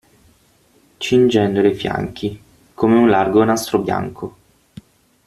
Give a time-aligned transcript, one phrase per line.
[0.97, 2.41] Cingendole i fianchi,
[2.73, 4.35] come un largo nastro bianco.